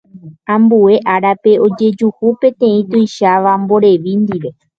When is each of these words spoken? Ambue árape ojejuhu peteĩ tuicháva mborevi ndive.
Ambue 0.55 0.93
árape 1.15 1.51
ojejuhu 1.65 2.27
peteĩ 2.41 2.79
tuicháva 2.89 3.51
mborevi 3.61 4.11
ndive. 4.21 4.49